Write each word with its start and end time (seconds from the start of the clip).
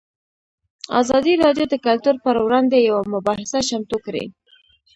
ازادي 1.01 1.33
راډیو 1.43 1.65
د 1.69 1.75
کلتور 1.85 2.15
پر 2.23 2.35
وړاندې 2.45 2.77
یوه 2.89 3.01
مباحثه 3.13 3.59
چمتو 3.69 3.97
کړې. 4.05 4.25